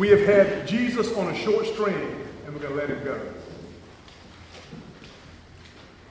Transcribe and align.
We 0.00 0.08
have 0.08 0.24
had 0.24 0.66
Jesus 0.66 1.14
on 1.14 1.26
a 1.26 1.36
short 1.36 1.66
string, 1.66 2.24
and 2.46 2.54
we're 2.54 2.62
going 2.62 2.72
to 2.72 2.80
let 2.80 2.88
him 2.88 3.04
go. 3.04 3.20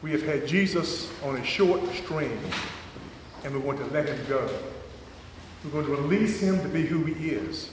We 0.03 0.11
have 0.11 0.21
had 0.21 0.45
Jesus 0.45 1.11
on 1.23 1.37
a 1.37 1.43
short 1.43 1.81
string, 1.95 2.39
and 3.43 3.51
we 3.51 3.59
want 3.59 3.79
to 3.79 3.85
let 3.85 4.05
him 4.05 4.23
go. 4.29 4.47
We're 5.63 5.71
going 5.71 5.87
to 5.87 5.91
release 5.91 6.39
him 6.39 6.61
to 6.61 6.67
be 6.67 6.85
who 6.85 7.03
he 7.03 7.29
is, 7.29 7.71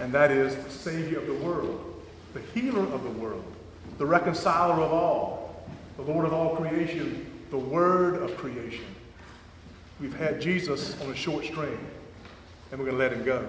and 0.00 0.12
that 0.12 0.30
is 0.30 0.54
the 0.54 0.70
Savior 0.70 1.18
of 1.18 1.26
the 1.26 1.36
world, 1.36 1.94
the 2.34 2.42
healer 2.52 2.84
of 2.92 3.02
the 3.02 3.10
world, 3.18 3.50
the 3.96 4.04
reconciler 4.04 4.82
of 4.82 4.92
all, 4.92 5.66
the 5.96 6.02
Lord 6.02 6.26
of 6.26 6.34
all 6.34 6.56
creation, 6.56 7.26
the 7.48 7.56
Word 7.56 8.22
of 8.22 8.36
creation. 8.36 8.84
We've 9.98 10.14
had 10.14 10.42
Jesus 10.42 11.00
on 11.00 11.10
a 11.10 11.16
short 11.16 11.46
string, 11.46 11.78
and 12.70 12.78
we're 12.78 12.90
going 12.90 12.98
to 12.98 13.02
let 13.02 13.14
him 13.14 13.24
go. 13.24 13.48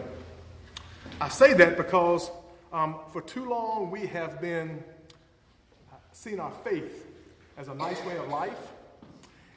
I 1.21 1.29
say 1.29 1.53
that 1.53 1.77
because 1.77 2.31
um, 2.71 2.95
for 3.11 3.21
too 3.21 3.49
long 3.49 3.91
we 3.91 4.07
have 4.07 4.39
been 4.41 4.83
uh, 5.91 5.95
seeing 6.11 6.39
our 6.39 6.51
faith 6.63 7.07
as 7.57 7.67
a 7.67 7.75
nice 7.75 8.03
way 8.05 8.17
of 8.17 8.27
life. 8.29 8.57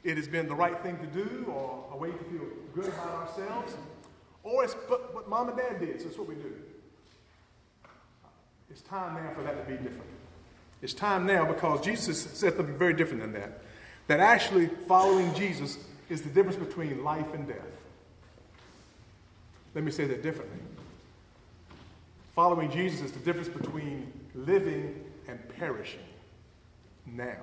It 0.03 0.17
has 0.17 0.27
been 0.27 0.47
the 0.47 0.55
right 0.55 0.77
thing 0.81 0.97
to 0.97 1.07
do 1.07 1.45
or 1.47 1.85
a 1.93 1.97
way 1.97 2.11
to 2.11 2.17
feel 2.17 2.47
good 2.73 2.87
about 2.87 3.27
ourselves. 3.27 3.75
Or 4.43 4.63
it's 4.63 4.73
what 4.73 5.29
mom 5.29 5.47
and 5.47 5.57
dad 5.57 5.79
did, 5.79 6.01
so 6.01 6.07
it's 6.07 6.17
what 6.17 6.27
we 6.27 6.35
do. 6.35 6.53
It's 8.69 8.81
time 8.81 9.15
now 9.15 9.31
for 9.33 9.43
that 9.43 9.65
to 9.65 9.71
be 9.71 9.77
different. 9.77 10.09
It's 10.81 10.93
time 10.93 11.25
now 11.25 11.45
because 11.45 11.79
Jesus 11.79 12.21
said 12.21 12.57
something 12.57 12.77
very 12.77 12.93
different 12.93 13.21
than 13.21 13.33
that. 13.33 13.61
That 14.07 14.19
actually 14.19 14.67
following 14.87 15.33
Jesus 15.33 15.77
is 16.09 16.21
the 16.21 16.29
difference 16.29 16.57
between 16.57 17.05
life 17.05 17.33
and 17.33 17.47
death. 17.47 17.57
Let 19.73 19.85
me 19.85 19.91
say 19.91 20.05
that 20.05 20.21
differently. 20.21 20.59
Following 22.33 22.71
Jesus 22.71 23.01
is 23.01 23.11
the 23.11 23.19
difference 23.19 23.47
between 23.47 24.11
living 24.33 25.05
and 25.27 25.39
perishing 25.49 25.99
now. 27.05 27.37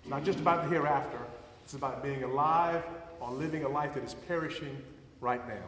It's 0.00 0.10
not 0.10 0.24
just 0.24 0.40
about 0.40 0.64
the 0.64 0.70
hereafter, 0.70 1.18
it's 1.62 1.74
about 1.74 2.02
being 2.02 2.24
alive 2.24 2.82
or 3.20 3.30
living 3.30 3.62
a 3.62 3.68
life 3.68 3.94
that 3.94 4.02
is 4.02 4.14
perishing 4.26 4.76
right 5.20 5.46
now. 5.46 5.62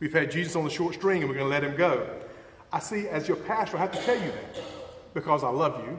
We've 0.00 0.12
had 0.12 0.30
Jesus 0.30 0.54
on 0.54 0.64
the 0.64 0.70
short 0.70 0.94
string 0.94 1.22
and 1.22 1.30
we're 1.30 1.36
going 1.36 1.46
to 1.46 1.50
let 1.50 1.64
him 1.64 1.76
go. 1.76 2.06
I 2.70 2.78
see, 2.78 3.08
as 3.08 3.26
your 3.26 3.38
pastor, 3.38 3.78
I 3.78 3.80
have 3.80 3.92
to 3.92 4.02
tell 4.02 4.20
you 4.20 4.30
that 4.30 4.62
because 5.14 5.42
I 5.42 5.48
love 5.48 5.82
you, 5.86 5.98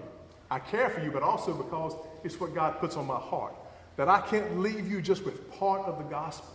I 0.51 0.59
care 0.59 0.89
for 0.89 1.01
you, 1.01 1.09
but 1.09 1.23
also 1.23 1.55
because 1.55 1.95
it's 2.23 2.39
what 2.39 2.53
God 2.53 2.79
puts 2.79 2.95
on 2.97 3.07
my 3.07 3.17
heart. 3.17 3.55
That 3.97 4.09
I 4.09 4.21
can't 4.21 4.59
leave 4.59 4.89
you 4.89 5.01
just 5.01 5.25
with 5.25 5.51
part 5.51 5.81
of 5.87 5.97
the 5.97 6.03
gospel. 6.03 6.53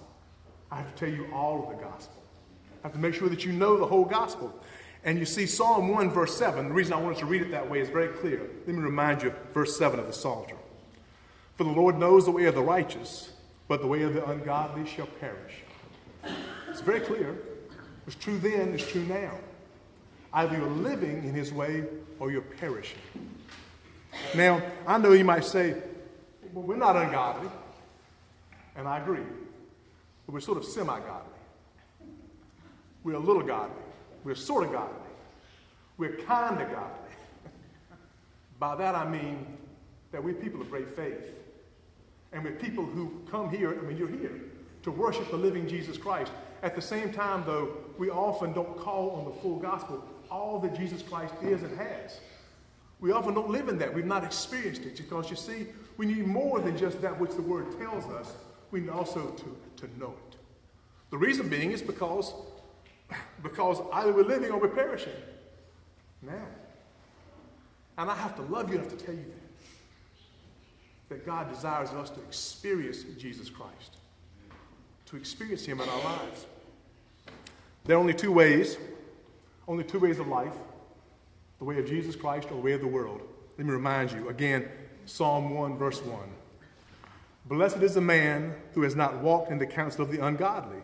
I 0.71 0.77
have 0.77 0.95
to 0.95 1.07
tell 1.07 1.13
you 1.13 1.27
all 1.35 1.65
of 1.65 1.77
the 1.77 1.85
gospel. 1.85 2.23
Have 2.87 2.93
to 2.93 3.01
make 3.01 3.15
sure 3.15 3.29
that 3.29 3.45
you 3.45 3.51
know 3.51 3.77
the 3.77 3.85
whole 3.85 4.05
gospel. 4.05 4.55
And 5.03 5.19
you 5.19 5.25
see, 5.25 5.45
Psalm 5.45 5.89
1, 5.89 6.09
verse 6.09 6.37
7, 6.37 6.69
the 6.69 6.73
reason 6.73 6.93
I 6.93 7.01
wanted 7.01 7.19
to 7.19 7.27
read 7.27 7.43
it 7.43 7.51
that 7.51 7.69
way 7.69 7.81
is 7.81 7.89
very 7.89 8.07
clear. 8.07 8.49
Let 8.65 8.77
me 8.77 8.81
remind 8.81 9.23
you 9.23 9.31
of 9.31 9.35
verse 9.53 9.77
7 9.77 9.99
of 9.99 10.07
the 10.07 10.13
Psalter. 10.13 10.55
For 11.57 11.65
the 11.65 11.71
Lord 11.71 11.99
knows 11.99 12.27
the 12.27 12.31
way 12.31 12.45
of 12.45 12.55
the 12.55 12.63
righteous, 12.63 13.33
but 13.67 13.81
the 13.81 13.89
way 13.89 14.03
of 14.03 14.15
the 14.15 14.25
ungodly 14.25 14.87
shall 14.87 15.09
perish. 15.19 15.65
It's 16.69 16.81
very 16.81 17.01
clear. 17.01 17.37
It's 18.07 18.15
true 18.15 18.39
then, 18.39 18.73
it's 18.73 18.89
true 18.89 19.03
now. 19.03 19.33
Either 20.33 20.57
you're 20.57 20.71
living 20.71 21.25
in 21.25 21.35
his 21.35 21.53
way 21.53 21.87
or 22.21 22.31
you're 22.31 22.41
perishing. 22.41 23.01
Now, 24.37 24.63
I 24.87 24.99
know 24.99 25.11
you 25.11 25.25
might 25.25 25.45
say, 25.45 25.75
well, 26.53 26.65
we're 26.65 26.77
not 26.77 26.95
ungodly. 26.95 27.51
And 28.77 28.87
I 28.87 29.01
agree. 29.01 29.25
But 30.25 30.35
we're 30.35 30.41
sort 30.41 30.59
of 30.59 30.65
semi 30.65 31.01
godly. 31.01 31.36
We're 33.07 33.15
a 33.15 33.21
little 33.21 33.45
godly. 33.45 33.85
We're 34.25 34.35
sort 34.35 34.65
of 34.65 34.73
godly. 34.73 34.97
We're 35.97 36.17
kind 36.17 36.61
of 36.61 36.69
godly. 36.73 37.15
By 38.59 38.75
that 38.75 38.97
I 38.97 39.09
mean 39.09 39.47
that 40.11 40.25
we're 40.25 40.35
people 40.35 40.61
of 40.61 40.69
great 40.69 40.91
faith. 40.97 41.25
And 42.33 42.43
we're 42.43 42.57
people 42.57 42.85
who 42.85 43.23
come 43.31 43.49
here, 43.49 43.79
I 43.79 43.83
mean, 43.83 43.97
you're 43.97 44.09
here 44.09 44.41
to 44.83 44.91
worship 44.91 45.31
the 45.31 45.37
living 45.37 45.69
Jesus 45.69 45.97
Christ. 45.97 46.33
At 46.65 46.75
the 46.75 46.83
same 46.83 47.13
time, 47.13 47.45
though, 47.47 47.77
we 47.97 48.11
often 48.11 48.53
don't 48.53 48.77
call 48.77 49.11
on 49.11 49.25
the 49.25 49.41
full 49.41 49.61
gospel, 49.61 50.05
all 50.29 50.59
that 50.59 50.77
Jesus 50.77 51.01
Christ 51.01 51.35
is 51.45 51.63
and 51.63 51.79
has. 51.79 52.19
We 52.99 53.13
often 53.13 53.35
don't 53.35 53.51
live 53.51 53.69
in 53.69 53.79
that. 53.79 53.95
We've 53.95 54.05
not 54.05 54.25
experienced 54.25 54.83
it 54.83 54.97
because 54.97 55.31
you 55.31 55.37
see, 55.37 55.69
we 55.97 56.07
need 56.07 56.27
more 56.27 56.59
than 56.59 56.77
just 56.77 57.01
that 57.03 57.21
which 57.21 57.35
the 57.37 57.43
Word 57.43 57.79
tells 57.79 58.07
us. 58.07 58.33
We 58.73 58.81
need 58.81 58.91
also 58.91 59.29
to, 59.29 59.87
to 59.87 60.01
know 60.01 60.13
it. 60.29 60.37
The 61.11 61.19
reason 61.19 61.49
being 61.49 61.71
is 61.71 61.83
because, 61.83 62.35
because 63.43 63.81
either 63.93 64.13
we're 64.13 64.25
living 64.25 64.51
or 64.51 64.61
we're 64.61 64.69
perishing 64.69 65.13
now. 66.23 66.47
And 67.99 68.11
I 68.11 68.15
have 68.17 68.35
to 68.37 68.43
love 68.43 68.71
you 68.71 68.79
enough 68.79 68.91
to 68.91 68.97
tell 68.97 69.15
you 69.15 69.25
that. 69.25 69.43
That 71.09 71.27
God 71.27 71.49
desires 71.49 71.91
us 71.91 72.11
to 72.11 72.21
experience 72.21 73.05
Jesus 73.17 73.49
Christ, 73.49 73.99
to 75.07 75.17
experience 75.17 75.65
Him 75.65 75.81
in 75.81 75.89
our 75.89 76.05
lives. 76.05 76.47
There 77.85 77.97
are 77.97 78.01
only 78.01 78.15
two 78.15 78.33
ways, 78.33 78.77
only 79.69 79.85
two 79.85 80.01
ways 80.01 80.19
of 80.19 80.27
life 80.27 80.55
the 81.59 81.65
way 81.65 81.79
of 81.79 81.87
Jesus 81.87 82.17
Christ 82.17 82.49
or 82.51 82.57
the 82.57 82.61
way 82.61 82.73
of 82.73 82.81
the 82.81 82.87
world. 82.87 83.23
Let 83.57 83.67
me 83.67 83.73
remind 83.73 84.13
you 84.13 84.29
again 84.29 84.69
Psalm 85.07 85.55
1, 85.55 85.79
verse 85.79 86.03
1. 86.03 86.21
Blessed 87.47 87.79
is 87.79 87.95
the 87.95 88.01
man 88.01 88.55
who 88.73 88.83
has 88.83 88.97
not 88.97 89.23
walked 89.23 89.51
in 89.51 89.59
the 89.59 89.67
counsel 89.67 90.03
of 90.03 90.11
the 90.11 90.25
ungodly, 90.25 90.83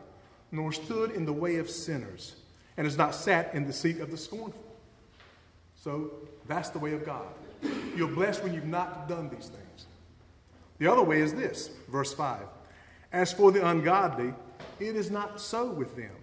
nor 0.53 0.71
stood 0.71 1.11
in 1.11 1.25
the 1.25 1.33
way 1.33 1.57
of 1.57 1.69
sinners, 1.69 2.37
and 2.77 2.87
has 2.87 2.97
not 2.97 3.15
sat 3.15 3.53
in 3.55 3.67
the 3.67 3.73
seat 3.73 4.01
of 4.01 4.11
the 4.11 4.17
scornful. 4.17 4.63
So 5.75 6.13
that's 6.47 6.69
the 6.69 6.79
way 6.79 6.93
of 6.93 7.05
God. 7.05 7.27
You're 7.97 8.09
blessed 8.09 8.45
when 8.45 8.55
you've 8.55 8.67
not 8.67 9.09
done 9.09 9.29
these 9.31 9.49
things. 9.49 9.87
The 10.79 10.91
other 10.91 11.03
way 11.03 11.21
is 11.21 11.35
this, 11.35 11.71
verse 11.89 12.12
5. 12.12 12.43
As 13.12 13.33
for 13.33 13.51
the 13.51 13.67
ungodly, 13.67 14.33
it 14.79 14.97
is 14.97 15.11
not 15.11 15.41
so 15.41 15.71
with 15.71 15.97
them, 15.97 16.15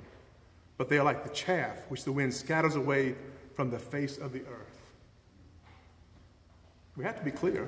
but 0.78 0.90
they 0.90 0.98
are 0.98 1.04
like 1.04 1.24
the 1.24 1.30
chaff 1.30 1.78
which 1.90 2.04
the 2.04 2.12
wind 2.12 2.34
scatters 2.34 2.76
away 2.76 3.16
from 3.54 3.70
the 3.70 3.80
face 3.80 4.18
of 4.18 4.32
the 4.32 4.42
earth. 4.42 4.80
We 6.96 7.04
have 7.04 7.18
to 7.18 7.24
be 7.24 7.32
clear. 7.32 7.68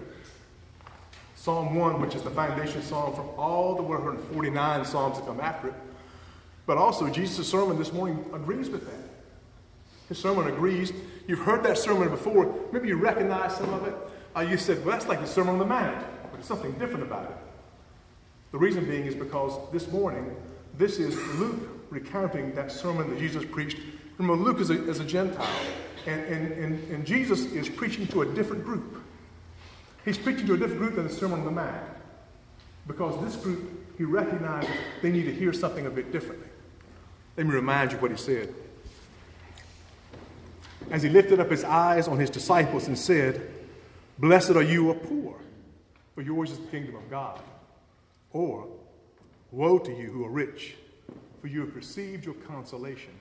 Psalm 1.36 1.76
1, 1.76 2.02
which 2.02 2.14
is 2.14 2.22
the 2.24 2.30
foundation 2.30 2.82
psalm 2.82 3.16
from 3.16 3.30
all 3.38 3.76
the 3.76 3.82
149 3.82 4.86
psalms 4.86 5.18
that 5.18 5.26
come 5.26 5.40
after 5.40 5.70
it, 5.70 5.74
but 6.72 6.78
also 6.78 7.10
Jesus' 7.10 7.50
sermon 7.50 7.78
this 7.78 7.92
morning 7.92 8.24
agrees 8.34 8.70
with 8.70 8.86
that. 8.86 9.10
His 10.08 10.18
sermon 10.18 10.48
agrees. 10.48 10.94
You've 11.28 11.40
heard 11.40 11.64
that 11.64 11.78
sermon 11.78 12.08
before. 12.08 12.56
Maybe 12.72 12.88
you 12.88 12.96
recognize 12.96 13.58
some 13.58 13.74
of 13.74 13.86
it. 13.86 13.94
Uh, 14.34 14.40
you 14.40 14.56
said, 14.56 14.78
well, 14.86 14.96
that's 14.96 15.06
like 15.10 15.20
the 15.20 15.28
Sermon 15.28 15.56
on 15.56 15.60
the 15.60 15.66
Mount, 15.66 16.00
but 16.22 16.32
there's 16.32 16.46
something 16.46 16.72
different 16.80 17.04
about 17.04 17.30
it. 17.30 17.36
The 18.54 18.58
reason 18.58 18.86
being 18.86 19.06
is 19.06 19.16
because 19.16 19.52
this 19.74 19.90
morning, 19.90 20.34
this 20.78 20.98
is 20.98 21.14
Luke 21.38 21.60
recounting 21.90 22.56
that 22.56 22.72
sermon 22.72 23.10
that 23.10 23.20
Jesus 23.20 23.44
preached 23.44 23.76
Remember, 24.18 24.42
Luke 24.42 24.62
is 24.62 24.70
a, 24.70 24.90
is 24.90 25.02
a 25.02 25.04
Gentile, 25.04 25.46
and, 26.08 26.22
and, 26.22 26.52
and, 26.54 26.90
and 26.90 27.06
Jesus 27.06 27.52
is 27.52 27.68
preaching 27.68 28.08
to 28.08 28.22
a 28.22 28.26
different 28.34 28.64
group. 28.64 29.04
He's 30.06 30.18
preaching 30.18 30.48
to 30.48 30.54
a 30.54 30.58
different 30.58 30.80
group 30.80 30.96
than 30.96 31.06
the 31.06 31.14
Sermon 31.14 31.40
on 31.40 31.46
the 31.46 31.52
Mount. 31.52 31.84
Because 32.88 33.22
this 33.26 33.36
group, 33.36 33.98
he 33.98 34.06
recognizes 34.06 34.72
they 35.02 35.12
need 35.12 35.26
to 35.26 35.34
hear 35.34 35.52
something 35.52 35.86
a 35.86 35.90
bit 35.90 36.14
differently. 36.14 36.48
Let 37.38 37.46
me 37.46 37.54
remind 37.54 37.92
you 37.92 37.98
what 37.98 38.12
he 38.12 38.18
said. 38.18 38.54
As 40.90 41.04
he 41.04 41.10
lifted 41.10 41.40
up 41.40 41.50
his 41.50 41.64
eyes 41.64 42.08
on 42.08 42.20
his 42.20 42.30
disciples 42.30 42.88
and 42.88 42.98
said, 42.98 43.50
Blessed 44.20 44.52
are 44.52 44.62
you 44.62 44.84
who 44.84 44.92
are 44.92 44.96
poor, 44.96 45.36
for 46.14 46.22
yours 46.22 46.52
is 46.52 46.60
the 46.60 46.68
kingdom 46.68 46.96
of 46.96 47.10
God. 47.10 47.40
Or, 48.34 48.68
Woe 49.52 49.80
to 49.80 49.92
you 49.92 50.10
who 50.12 50.26
are 50.26 50.30
rich, 50.30 50.76
for 51.42 51.48
you 51.48 51.62
have 51.62 51.76
received 51.76 52.26
your 52.26 52.36
consolation. 52.36 53.12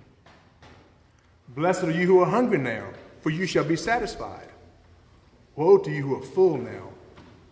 Blessed 1.49 1.85
are 1.85 1.91
you 1.91 2.07
who 2.07 2.21
are 2.21 2.31
hungry 2.31 2.59
now, 2.59 2.91
for 3.21 3.31
you 3.31 3.47
shall 3.47 3.65
be 3.65 3.77
satisfied. 3.77 4.49
Woe 5.57 5.79
to 5.79 5.91
you 5.91 6.03
who 6.03 6.17
are 6.17 6.23
full 6.23 6.57
now, 6.57 6.91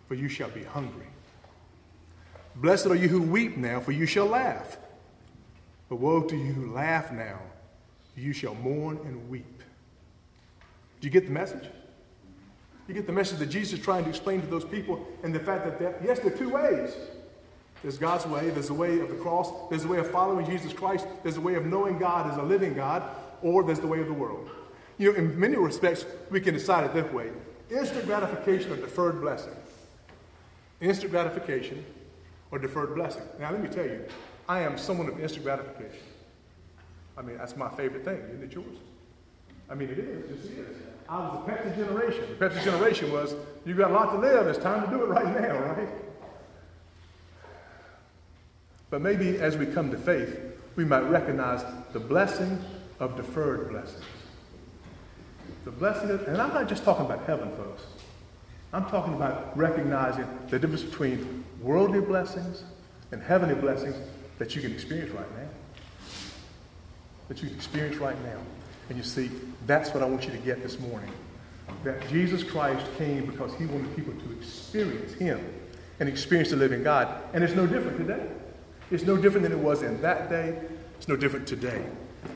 for 0.07 0.15
you 0.15 0.29
shall 0.29 0.49
be 0.49 0.63
hungry. 0.63 1.07
Blessed 2.55 2.87
are 2.87 2.95
you 2.95 3.09
who 3.09 3.21
weep 3.21 3.57
now, 3.57 3.81
for 3.81 3.91
you 3.91 4.05
shall 4.05 4.27
laugh. 4.27 4.77
But 5.89 5.97
woe 5.97 6.21
to 6.21 6.35
you 6.35 6.53
who 6.53 6.71
laugh 6.73 7.11
now, 7.11 7.39
you 8.15 8.31
shall 8.31 8.55
mourn 8.55 8.99
and 9.05 9.29
weep. 9.29 9.63
Do 11.01 11.07
you 11.07 11.11
get 11.11 11.25
the 11.25 11.31
message? 11.31 11.67
You 12.87 12.93
get 12.93 13.05
the 13.05 13.13
message 13.13 13.39
that 13.39 13.47
Jesus 13.47 13.79
is 13.79 13.85
trying 13.85 14.03
to 14.03 14.09
explain 14.09 14.41
to 14.41 14.47
those 14.47 14.65
people, 14.65 15.05
and 15.23 15.33
the 15.33 15.39
fact 15.39 15.79
that, 15.79 16.01
yes, 16.03 16.19
there 16.19 16.33
are 16.33 16.37
two 16.37 16.49
ways. 16.49 16.95
There's 17.81 17.97
God's 17.97 18.25
way, 18.25 18.49
there's 18.49 18.67
the 18.67 18.73
way 18.73 18.99
of 18.99 19.09
the 19.09 19.15
cross, 19.15 19.51
there's 19.69 19.83
the 19.83 19.87
way 19.87 19.99
of 19.99 20.09
following 20.11 20.45
Jesus 20.45 20.73
Christ, 20.73 21.07
there's 21.23 21.35
the 21.35 21.41
way 21.41 21.55
of 21.55 21.65
knowing 21.65 21.97
God 21.97 22.29
as 22.29 22.37
a 22.37 22.43
living 22.43 22.73
God, 22.73 23.03
or 23.41 23.63
there's 23.63 23.79
the 23.79 23.87
way 23.87 24.01
of 24.01 24.07
the 24.07 24.13
world. 24.13 24.49
You 24.97 25.13
know, 25.13 25.17
in 25.17 25.39
many 25.39 25.55
respects, 25.55 26.05
we 26.29 26.41
can 26.41 26.53
decide 26.53 26.83
it 26.83 26.93
this 26.93 27.11
way 27.11 27.31
instant 27.69 28.05
gratification 28.05 28.71
or 28.71 28.75
deferred 28.75 29.21
blessing. 29.21 29.53
Instant 30.81 31.11
gratification 31.11 31.85
or 32.51 32.57
deferred 32.57 32.95
blessing. 32.95 33.21
Now, 33.39 33.51
let 33.51 33.61
me 33.61 33.69
tell 33.69 33.85
you, 33.85 34.03
I 34.49 34.61
am 34.61 34.79
someone 34.79 35.07
of 35.07 35.19
instant 35.19 35.45
gratification. 35.45 36.01
I 37.15 37.21
mean, 37.21 37.37
that's 37.37 37.55
my 37.55 37.69
favorite 37.69 38.03
thing. 38.03 38.17
Isn't 38.17 38.43
it 38.43 38.51
yours? 38.51 38.77
I 39.69 39.75
mean, 39.75 39.89
it 39.89 39.99
is. 39.99 40.45
It 40.45 40.57
is. 40.57 40.77
I 41.07 41.19
was 41.19 41.45
the 41.45 41.51
Pepsi 41.51 41.75
generation. 41.75 42.23
The 42.39 42.49
Pepsi 42.49 42.63
generation 42.63 43.11
was—you've 43.11 43.77
got 43.77 43.91
a 43.91 43.93
lot 43.93 44.11
to 44.11 44.17
live. 44.17 44.47
It's 44.47 44.57
time 44.57 44.83
to 44.83 44.89
do 44.89 45.03
it 45.03 45.07
right 45.07 45.39
now, 45.39 45.59
right? 45.59 45.87
But 48.89 49.01
maybe 49.01 49.37
as 49.37 49.55
we 49.55 49.67
come 49.67 49.91
to 49.91 49.97
faith, 49.97 50.39
we 50.75 50.83
might 50.83 51.01
recognize 51.01 51.63
the 51.93 51.99
blessing 51.99 52.59
of 52.99 53.15
deferred 53.15 53.69
blessings. 53.69 54.03
The 55.63 55.71
blessing 55.71 56.09
of, 56.09 56.27
and 56.27 56.41
I'm 56.41 56.53
not 56.55 56.67
just 56.67 56.83
talking 56.83 57.05
about 57.05 57.23
heaven, 57.25 57.55
folks. 57.55 57.83
I'm 58.73 58.85
talking 58.87 59.13
about 59.13 59.55
recognizing 59.55 60.25
the 60.49 60.57
difference 60.57 60.83
between 60.83 61.43
worldly 61.61 62.01
blessings 62.01 62.63
and 63.11 63.21
heavenly 63.21 63.55
blessings 63.55 63.95
that 64.39 64.55
you 64.55 64.61
can 64.61 64.71
experience 64.71 65.11
right 65.11 65.37
now. 65.37 65.49
That 67.27 67.41
you 67.43 67.49
can 67.49 67.55
experience 67.55 67.97
right 67.97 68.19
now. 68.23 68.39
And 68.89 68.97
you 68.97 69.03
see, 69.03 69.29
that's 69.67 69.93
what 69.93 70.01
I 70.01 70.07
want 70.07 70.25
you 70.25 70.31
to 70.31 70.37
get 70.37 70.63
this 70.63 70.79
morning. 70.79 71.11
That 71.83 72.09
Jesus 72.09 72.41
Christ 72.43 72.85
came 72.97 73.25
because 73.25 73.53
he 73.53 73.67
wanted 73.67 73.95
people 73.95 74.13
to 74.13 74.31
experience 74.31 75.13
him 75.13 75.39
and 75.99 76.09
experience 76.09 76.49
the 76.49 76.55
living 76.55 76.81
God. 76.81 77.21
And 77.33 77.43
it's 77.43 77.53
no 77.53 77.67
different 77.67 77.97
today. 77.97 78.25
It's 78.89 79.03
no 79.03 79.17
different 79.17 79.43
than 79.43 79.51
it 79.51 79.59
was 79.59 79.83
in 79.83 80.01
that 80.01 80.29
day. 80.29 80.59
It's 80.97 81.07
no 81.07 81.15
different 81.15 81.47
today. 81.47 81.85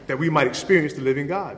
That 0.05 0.19
we 0.19 0.29
might 0.29 0.45
experience 0.45 0.94
the 0.94 1.01
living 1.01 1.25
God. 1.25 1.57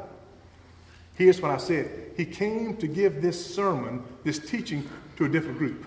Here's 1.15 1.41
what 1.41 1.51
I 1.51 1.57
said 1.57 2.13
He 2.15 2.25
came 2.25 2.77
to 2.77 2.87
give 2.87 3.21
this 3.21 3.53
sermon, 3.53 4.03
this 4.23 4.39
teaching, 4.39 4.89
to 5.17 5.25
a 5.25 5.29
different 5.29 5.57
group. 5.57 5.85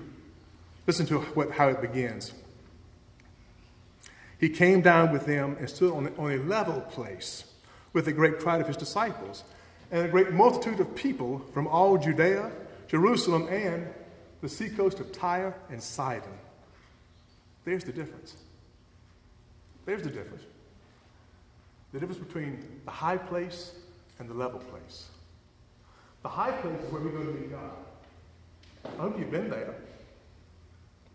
Listen 0.87 1.07
to 1.07 1.21
what, 1.21 1.53
how 1.53 1.69
it 1.69 1.81
begins. 1.81 2.33
He 4.39 4.49
came 4.49 4.81
down 4.81 5.13
with 5.13 5.27
them 5.27 5.57
and 5.59 5.69
stood 5.69 5.93
on, 5.93 6.13
on 6.17 6.33
a 6.33 6.37
level 6.39 6.81
place 6.81 7.45
with 7.93 8.07
a 8.09 8.13
great 8.13 8.39
crowd 8.39 8.61
of 8.61 8.67
his 8.69 8.77
disciples 8.77 9.45
and 9.91 10.07
a 10.07 10.09
great 10.09 10.33
multitude 10.33 10.81
of 10.81 10.95
people 10.95 11.41
from 11.53 11.67
all 11.67 11.99
Judea, 11.99 12.51
Jerusalem, 12.87 13.49
and 13.49 13.89
the 14.41 14.49
seacoast 14.49 15.01
of 15.01 15.13
Tyre 15.13 15.55
and 15.71 15.83
Sidon. 15.83 16.33
There's 17.65 17.85
the 17.85 17.93
difference. 17.93 18.37
There's 19.85 20.03
the 20.03 20.11
difference. 20.11 20.43
The 21.93 22.01
difference 22.01 22.23
between 22.23 22.81
the 22.85 22.91
high 22.91 23.17
place 23.17 23.73
and 24.19 24.29
the 24.29 24.35
level 24.35 24.61
place. 24.61 25.09
The 26.23 26.29
high 26.29 26.53
place 26.53 26.79
is 26.81 26.93
where 26.93 27.01
we 27.01 27.11
go 27.11 27.25
to 27.25 27.33
meet 27.33 27.51
God. 27.51 27.71
I 28.85 29.03
hope 29.03 29.19
you've 29.19 29.31
been 29.31 29.51
there. 29.51 29.75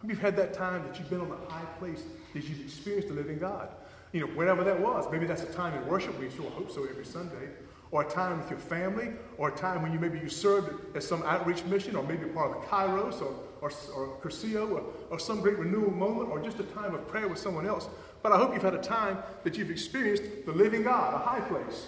You've 0.05 0.19
had 0.19 0.35
that 0.35 0.53
time 0.53 0.83
that 0.85 0.99
you've 0.99 1.09
been 1.09 1.21
on 1.21 1.29
the 1.29 1.37
high 1.49 1.65
place 1.79 2.03
that 2.33 2.43
you've 2.43 2.61
experienced 2.61 3.07
the 3.07 3.13
living 3.13 3.39
God. 3.39 3.69
You 4.11 4.21
know, 4.21 4.27
whenever 4.27 4.63
that 4.63 4.79
was. 4.79 5.09
Maybe 5.11 5.25
that's 5.25 5.43
a 5.43 5.53
time 5.53 5.73
in 5.73 5.87
worship. 5.87 6.19
We 6.19 6.29
sure 6.29 6.49
hope 6.51 6.69
so 6.71 6.85
every 6.85 7.05
Sunday. 7.05 7.49
Or 7.91 8.03
a 8.03 8.09
time 8.09 8.39
with 8.39 8.49
your 8.49 8.59
family, 8.59 9.11
or 9.37 9.49
a 9.49 9.55
time 9.55 9.83
when 9.83 9.93
you 9.93 9.99
maybe 9.99 10.17
you 10.19 10.27
served 10.27 10.95
at 10.95 11.03
some 11.03 11.21
outreach 11.23 11.63
mission, 11.65 11.95
or 11.95 12.03
maybe 12.03 12.25
part 12.25 12.55
of 12.55 12.61
the 12.61 12.67
Kairos, 12.67 13.21
or, 13.21 13.35
or, 13.61 13.71
or 13.95 14.17
Cursillo, 14.19 14.71
or, 14.71 14.83
or 15.11 15.19
some 15.19 15.41
great 15.41 15.59
renewal 15.59 15.91
moment, 15.91 16.29
or 16.29 16.41
just 16.41 16.59
a 16.59 16.63
time 16.63 16.95
of 16.95 17.07
prayer 17.07 17.27
with 17.27 17.37
someone 17.37 17.67
else. 17.67 17.87
But 18.23 18.31
I 18.31 18.37
hope 18.37 18.53
you've 18.53 18.63
had 18.63 18.73
a 18.73 18.81
time 18.81 19.19
that 19.43 19.57
you've 19.57 19.69
experienced 19.69 20.23
the 20.45 20.53
living 20.53 20.81
God, 20.81 21.13
a 21.13 21.19
high 21.19 21.41
place. 21.41 21.87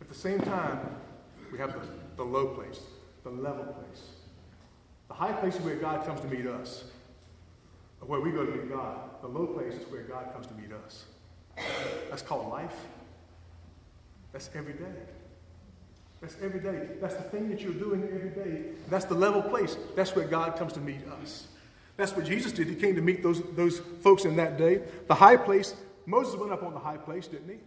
At 0.00 0.08
the 0.08 0.14
same 0.14 0.40
time, 0.40 0.80
we 1.52 1.58
have 1.58 1.72
the, 1.72 1.80
the 2.16 2.24
low 2.24 2.48
place, 2.48 2.80
the 3.22 3.30
level 3.30 3.64
place. 3.64 4.17
The 5.08 5.14
high 5.14 5.32
place 5.32 5.56
is 5.56 5.62
where 5.62 5.76
God 5.76 6.06
comes 6.06 6.20
to 6.20 6.26
meet 6.28 6.46
us, 6.46 6.84
where 8.00 8.20
we 8.20 8.30
go 8.30 8.44
to 8.44 8.52
meet 8.52 8.68
God. 8.68 8.98
The 9.22 9.28
low 9.28 9.46
place 9.46 9.74
is 9.74 9.90
where 9.90 10.02
God 10.02 10.32
comes 10.32 10.46
to 10.46 10.54
meet 10.54 10.70
us. 10.72 11.04
That's 12.10 12.22
called 12.22 12.48
life. 12.50 12.74
That's 14.32 14.50
every 14.54 14.74
day. 14.74 14.94
That's 16.20 16.36
every 16.42 16.60
day. 16.60 16.88
That's 17.00 17.14
the 17.14 17.22
thing 17.22 17.48
that 17.50 17.60
you're 17.60 17.72
doing 17.72 18.02
every 18.12 18.30
day. 18.30 18.62
That's 18.88 19.04
the 19.04 19.14
level 19.14 19.42
place. 19.42 19.76
That's 19.96 20.14
where 20.14 20.26
God 20.26 20.56
comes 20.56 20.72
to 20.74 20.80
meet 20.80 21.06
us. 21.22 21.46
That's 21.96 22.12
what 22.14 22.26
Jesus 22.26 22.52
did. 22.52 22.68
He 22.68 22.76
came 22.76 22.94
to 22.94 23.02
meet 23.02 23.22
those, 23.22 23.42
those 23.54 23.80
folks 24.02 24.24
in 24.24 24.36
that 24.36 24.56
day. 24.56 24.82
The 25.08 25.14
high 25.14 25.36
place, 25.36 25.74
Moses 26.06 26.36
went 26.36 26.52
up 26.52 26.62
on 26.62 26.72
the 26.72 26.80
high 26.80 26.96
place, 26.96 27.26
didn't 27.26 27.48
he? 27.48 27.58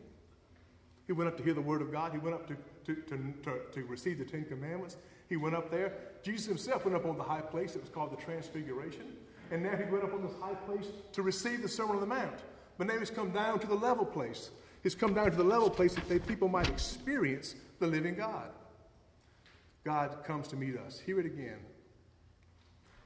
He 1.08 1.14
went 1.14 1.28
up 1.28 1.38
to 1.38 1.44
hear 1.44 1.54
the 1.54 1.62
word 1.62 1.82
of 1.82 1.92
God. 1.92 2.14
He 2.14 2.18
went 2.18 2.36
up 2.36 2.48
to, 2.48 2.56
to, 2.86 3.02
to, 3.02 3.34
to, 3.44 3.60
to 3.74 3.86
receive 3.88 4.20
the 4.20 4.26
Ten 4.26 4.46
Commandments. 4.46 4.96
He 5.32 5.38
went 5.38 5.56
up 5.56 5.72
there. 5.72 5.94
Jesus 6.24 6.46
himself 6.46 6.84
went 6.84 6.94
up 6.94 7.06
on 7.06 7.18
the 7.18 7.24
high 7.24 7.40
place. 7.40 7.78
It 7.78 7.80
was 7.82 7.90
called 7.90 8.12
the 8.12 8.22
Transfiguration. 8.22 9.16
And 9.50 9.64
now 9.64 9.78
he 9.78 9.90
went 9.90 10.04
up 10.04 10.14
on 10.14 10.22
this 10.22 10.34
high 10.42 10.56
place 10.56 10.88
to 11.14 11.22
receive 11.22 11.62
the 11.62 11.70
Sermon 11.70 11.96
on 11.96 12.02
the 12.02 12.06
Mount. 12.06 12.40
But 12.78 12.88
now 12.88 13.00
he's 13.00 13.10
come 13.10 13.32
down 13.32 13.60
to 13.60 13.68
the 13.68 13.74
level 13.74 14.04
place. 14.04 14.50
He's 14.84 14.94
come 14.94 15.14
down 15.14 15.32
to 15.32 15.38
the 15.38 15.44
level 15.46 15.70
place 15.70 15.96
that 15.96 16.10
they, 16.10 16.20
people 16.20 16.50
might 16.50 16.68
experience 16.68 17.56
the 17.80 17.88
living 17.88 18.16
God. 18.16 18.50
God 19.86 20.18
comes 20.26 20.50
to 20.50 20.58
meet 20.58 20.76
us. 20.78 21.00
Hear 21.00 21.22
it 21.22 21.26
again. 21.26 21.60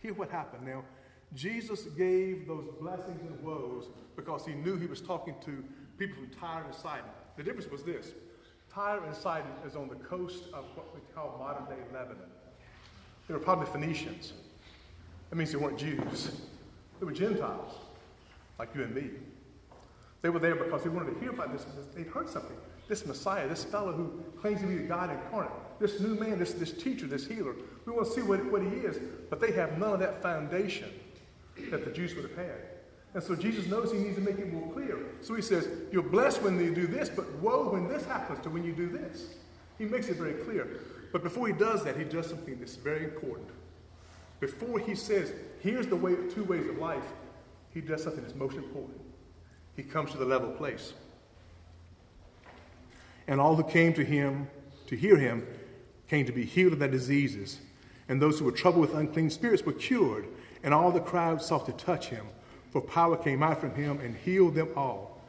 Hear 0.01 0.15
what 0.15 0.31
happened. 0.31 0.65
Now, 0.65 0.83
Jesus 1.35 1.83
gave 1.95 2.47
those 2.47 2.65
blessings 2.81 3.21
and 3.21 3.39
woes 3.43 3.85
because 4.15 4.47
he 4.47 4.53
knew 4.53 4.77
he 4.77 4.87
was 4.87 4.99
talking 4.99 5.35
to 5.45 5.63
people 5.99 6.15
from 6.15 6.29
Tyre 6.29 6.63
and 6.65 6.73
Sidon. 6.73 7.05
The 7.37 7.43
difference 7.43 7.69
was 7.69 7.83
this 7.83 8.13
Tyre 8.75 9.01
and 9.05 9.15
Sidon 9.15 9.51
is 9.65 9.77
on 9.77 9.87
the 9.87 9.95
coast 9.95 10.43
of 10.53 10.65
what 10.75 10.93
we 10.93 10.99
call 11.15 11.37
modern 11.39 11.63
day 11.65 11.81
Lebanon. 11.93 12.27
They 13.25 13.33
were 13.33 13.39
probably 13.39 13.67
Phoenicians. 13.67 14.33
That 15.29 15.37
means 15.37 15.53
they 15.53 15.57
weren't 15.57 15.79
Jews, 15.79 16.41
they 16.99 17.05
were 17.05 17.13
Gentiles, 17.13 17.73
like 18.59 18.75
you 18.75 18.83
and 18.83 18.93
me. 18.93 19.11
They 20.21 20.27
were 20.29 20.39
there 20.39 20.55
because 20.55 20.83
they 20.83 20.89
wanted 20.89 21.13
to 21.13 21.19
hear 21.21 21.29
about 21.29 21.53
this. 21.53 21.65
They'd 21.95 22.07
heard 22.07 22.29
something. 22.29 22.57
This 22.89 23.05
Messiah, 23.05 23.47
this 23.47 23.63
fellow 23.63 23.93
who 23.93 24.23
claims 24.41 24.59
to 24.59 24.67
be 24.67 24.75
the 24.75 24.83
God 24.83 25.09
incarnate, 25.09 25.51
this 25.79 26.01
new 26.01 26.15
man, 26.15 26.37
this, 26.37 26.53
this 26.53 26.71
teacher, 26.71 27.07
this 27.07 27.25
healer. 27.25 27.55
We 27.85 27.93
want 27.93 28.07
to 28.07 28.13
see 28.13 28.23
what, 28.23 28.43
what 28.51 28.61
he 28.61 28.69
is, 28.69 28.99
but 29.29 29.39
they 29.39 29.53
have 29.53 29.77
none 29.77 29.93
of 29.93 29.99
that 30.01 30.21
foundation 30.21 30.89
that 31.71 31.85
the 31.85 31.91
Jews 31.91 32.13
would 32.15 32.25
have 32.25 32.35
had. 32.35 32.74
And 33.15 33.23
so 33.23 33.33
Jesus 33.33 33.65
knows 33.65 33.93
he 33.93 33.97
needs 33.97 34.17
to 34.17 34.21
make 34.21 34.37
it 34.39 34.51
more 34.51 34.69
clear. 34.73 34.99
So 35.21 35.35
he 35.35 35.41
says, 35.41 35.69
You're 35.89 36.03
blessed 36.03 36.41
when 36.41 36.59
you 36.59 36.75
do 36.75 36.85
this, 36.85 37.09
but 37.09 37.31
woe 37.35 37.69
when 37.69 37.87
this 37.87 38.05
happens 38.05 38.41
to 38.41 38.49
when 38.49 38.65
you 38.65 38.73
do 38.73 38.89
this. 38.89 39.35
He 39.77 39.85
makes 39.85 40.09
it 40.09 40.17
very 40.17 40.33
clear. 40.33 40.81
But 41.13 41.23
before 41.23 41.47
he 41.47 41.53
does 41.53 41.83
that, 41.85 41.97
he 41.97 42.03
does 42.03 42.27
something 42.27 42.59
that's 42.59 42.75
very 42.75 43.05
important. 43.05 43.47
Before 44.41 44.79
he 44.79 44.95
says, 44.95 45.31
Here's 45.61 45.87
the 45.87 45.95
way, 45.95 46.15
two 46.29 46.43
ways 46.43 46.67
of 46.67 46.77
life, 46.77 47.05
he 47.73 47.79
does 47.79 48.03
something 48.03 48.21
that's 48.21 48.35
most 48.35 48.57
important. 48.57 48.99
He 49.77 49.83
comes 49.83 50.11
to 50.11 50.17
the 50.17 50.25
level 50.25 50.51
place. 50.51 50.93
And 53.27 53.39
all 53.39 53.55
who 53.55 53.63
came 53.63 53.93
to 53.93 54.03
him 54.03 54.49
to 54.87 54.97
hear 54.97 55.17
him 55.17 55.47
came 56.09 56.25
to 56.25 56.33
be 56.33 56.43
healed 56.43 56.73
of 56.73 56.79
their 56.79 56.91
diseases. 56.91 57.59
And 58.09 58.21
those 58.21 58.39
who 58.39 58.45
were 58.45 58.51
troubled 58.51 58.81
with 58.81 58.93
unclean 58.93 59.29
spirits 59.29 59.63
were 59.63 59.73
cured 59.73 60.27
and 60.65 60.73
all 60.73 60.91
the 60.91 60.99
crowd 60.99 61.41
sought 61.41 61.67
to 61.67 61.71
touch 61.73 62.07
him, 62.07 62.25
for 62.75 62.81
power 62.81 63.15
came 63.15 63.41
out 63.41 63.61
from 63.61 63.73
him 63.73 64.01
and 64.01 64.17
healed 64.17 64.53
them 64.53 64.67
all. 64.75 65.21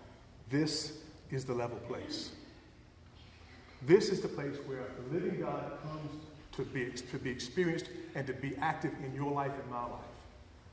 This 0.50 0.98
is 1.30 1.44
the 1.44 1.54
level 1.54 1.76
place. 1.86 2.32
This 3.82 4.08
is 4.08 4.20
the 4.20 4.26
place 4.26 4.56
where 4.66 4.82
the 4.98 5.14
living 5.14 5.42
God 5.42 5.78
comes 5.80 6.10
to 6.56 6.62
be, 6.62 6.90
to 6.90 7.18
be 7.18 7.30
experienced 7.30 7.86
and 8.16 8.26
to 8.26 8.32
be 8.32 8.56
active 8.56 8.90
in 9.04 9.14
your 9.14 9.30
life 9.30 9.52
and 9.62 9.70
my 9.70 9.84
life. 9.84 9.92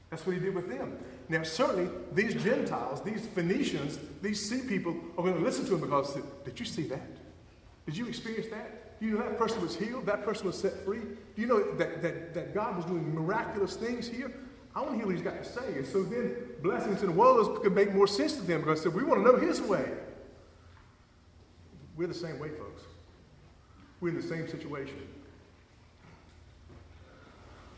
That's 0.10 0.26
what 0.26 0.36
he 0.36 0.42
did 0.42 0.56
with 0.56 0.68
them. 0.68 0.98
Now, 1.30 1.44
certainly, 1.44 1.92
these 2.12 2.42
Gentiles, 2.44 3.04
these 3.04 3.24
Phoenicians, 3.24 4.00
these 4.24 4.44
sea 4.44 4.68
people 4.68 4.96
are 5.16 5.24
going 5.24 5.36
to 5.36 5.44
listen 5.44 5.66
to 5.66 5.76
him 5.76 5.80
because, 5.80 6.18
did 6.44 6.60
you 6.60 6.66
see 6.66 6.88
that? 6.88 7.06
Did 7.86 7.98
you 7.98 8.08
experience 8.08 8.48
that? 8.50 9.00
Do 9.00 9.06
you 9.06 9.12
know 9.12 9.20
that 9.20 9.38
person 9.38 9.62
was 9.62 9.76
healed, 9.76 10.08
that 10.08 10.26
person 10.26 10.48
was 10.48 10.58
set 10.58 10.84
free. 10.84 11.02
Do 11.02 11.42
you 11.42 11.46
know 11.46 11.76
that, 11.76 12.02
that, 12.02 12.34
that 12.34 12.56
God 12.56 12.78
was 12.78 12.86
doing 12.86 13.14
miraculous 13.14 13.76
things 13.76 14.08
here? 14.08 14.32
I 14.76 14.82
want 14.82 14.94
to 14.94 14.98
hear 14.98 15.06
what 15.06 15.16
he's 15.16 15.24
got 15.24 15.42
to 15.42 15.48
say. 15.48 15.78
And 15.78 15.86
so 15.86 16.04
then 16.04 16.36
blessings 16.62 17.04
and 17.04 17.16
woes 17.16 17.60
could 17.62 17.76
make 17.76 17.94
more 17.94 18.08
sense 18.08 18.34
to 18.34 18.42
them 18.42 18.62
because 18.62 18.82
said, 18.82 18.94
we 18.94 19.04
want 19.04 19.24
to 19.24 19.32
know 19.32 19.38
his 19.38 19.62
way. 19.62 19.86
We're 21.96 22.08
the 22.08 22.14
same 22.14 22.40
way, 22.40 22.50
folks. 22.50 22.82
We're 24.02 24.10
in 24.10 24.16
the 24.16 24.24
same 24.24 24.48
situation. 24.48 25.08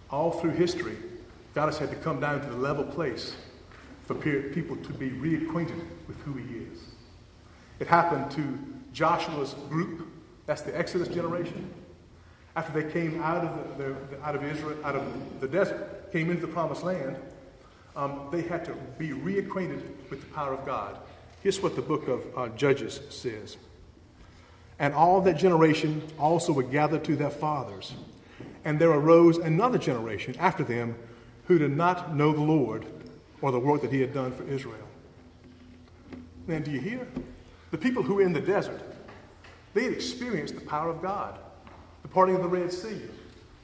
All 0.09 0.31
through 0.31 0.51
history, 0.51 0.95
God 1.53 1.65
has 1.65 1.77
had 1.77 1.89
to 1.89 1.95
come 1.97 2.19
down 2.19 2.41
to 2.41 2.47
the 2.47 2.55
level 2.55 2.85
place 2.85 3.35
for 4.03 4.15
people 4.15 4.77
to 4.77 4.93
be 4.93 5.09
reacquainted 5.09 5.83
with 6.07 6.17
who 6.21 6.33
he 6.33 6.59
is. 6.59 6.79
It 7.79 7.87
happened 7.87 8.31
to 8.31 8.57
Joshua's 8.93 9.55
group. 9.69 10.07
That's 10.45 10.61
the 10.61 10.77
Exodus 10.77 11.09
generation. 11.09 11.69
After 12.55 12.81
they 12.81 12.91
came 12.91 13.21
out 13.21 13.43
of, 13.43 13.77
the, 13.77 13.83
the, 13.83 14.23
out 14.23 14.35
of 14.35 14.43
Israel, 14.43 14.77
out 14.83 14.95
of 14.95 15.41
the 15.41 15.47
desert, 15.47 16.11
came 16.11 16.29
into 16.29 16.45
the 16.45 16.53
promised 16.53 16.83
land, 16.83 17.17
um, 17.95 18.27
they 18.31 18.41
had 18.41 18.63
to 18.65 18.73
be 18.97 19.09
reacquainted 19.09 19.81
with 20.09 20.21
the 20.21 20.33
power 20.33 20.53
of 20.53 20.65
God. 20.65 20.97
Here's 21.41 21.61
what 21.61 21.75
the 21.75 21.81
book 21.81 22.07
of 22.07 22.37
uh, 22.37 22.47
Judges 22.55 23.01
says. 23.09 23.57
And 24.79 24.93
all 24.93 25.21
that 25.21 25.37
generation 25.37 26.01
also 26.19 26.51
were 26.51 26.63
gathered 26.63 27.03
to 27.05 27.15
their 27.15 27.29
fathers. 27.29 27.93
And 28.65 28.79
there 28.79 28.89
arose 28.89 29.37
another 29.37 29.77
generation 29.77 30.35
after 30.39 30.63
them 30.63 30.95
who 31.45 31.57
did 31.57 31.75
not 31.75 32.15
know 32.15 32.33
the 32.33 32.41
Lord 32.41 32.85
or 33.41 33.51
the 33.51 33.59
work 33.59 33.81
that 33.81 33.91
he 33.91 34.01
had 34.01 34.13
done 34.13 34.31
for 34.31 34.43
Israel. 34.47 34.87
Now, 36.47 36.59
do 36.59 36.71
you 36.71 36.81
hear? 36.81 37.07
The 37.71 37.77
people 37.77 38.03
who 38.03 38.15
were 38.15 38.21
in 38.21 38.33
the 38.33 38.41
desert, 38.41 38.81
they 39.73 39.83
had 39.83 39.93
experienced 39.93 40.55
the 40.55 40.61
power 40.61 40.89
of 40.89 41.01
God, 41.01 41.39
parting 42.15 42.35
of 42.35 42.41
the 42.41 42.47
Red 42.47 42.71
Sea, 42.71 43.01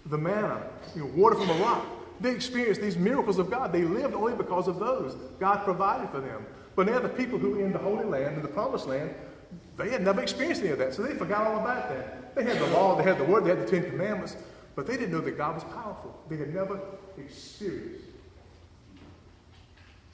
the 0.07 0.17
manna, 0.17 0.61
you 0.93 1.01
know, 1.01 1.07
water 1.15 1.37
from 1.37 1.49
a 1.49 1.53
rock. 1.53 1.87
They 2.19 2.31
experienced 2.31 2.81
these 2.81 2.97
miracles 2.97 3.39
of 3.39 3.49
God. 3.49 3.71
They 3.71 3.83
lived 3.83 4.13
only 4.13 4.33
because 4.33 4.67
of 4.67 4.77
those. 4.77 5.15
God 5.39 5.63
provided 5.63 6.09
for 6.09 6.19
them. 6.19 6.45
But 6.75 6.85
now 6.85 6.99
the 6.99 7.09
people 7.09 7.39
who 7.39 7.51
were 7.51 7.61
in 7.61 7.71
the 7.71 7.79
Holy 7.79 8.03
Land, 8.03 8.35
in 8.35 8.41
the 8.41 8.49
Promised 8.49 8.87
Land, 8.87 9.15
they 9.77 9.89
had 9.89 10.03
never 10.03 10.21
experienced 10.21 10.61
any 10.61 10.71
of 10.71 10.79
that. 10.79 10.93
So 10.93 11.01
they 11.01 11.15
forgot 11.15 11.47
all 11.47 11.61
about 11.61 11.89
that. 11.89 12.35
They 12.35 12.43
had 12.43 12.59
the 12.59 12.67
law, 12.67 12.97
they 12.97 13.03
had 13.03 13.17
the 13.17 13.23
Word, 13.23 13.45
they 13.45 13.49
had 13.49 13.65
the 13.65 13.71
Ten 13.71 13.89
Commandments, 13.89 14.35
but 14.75 14.85
they 14.85 14.97
didn't 14.97 15.13
know 15.13 15.21
that 15.21 15.37
God 15.37 15.55
was 15.55 15.63
powerful. 15.63 16.19
They 16.29 16.37
had 16.37 16.53
never 16.53 16.79
experienced. 17.17 18.03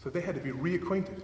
So 0.03 0.11
they 0.11 0.21
had 0.21 0.35
to 0.35 0.41
be 0.41 0.51
reacquainted. 0.51 1.21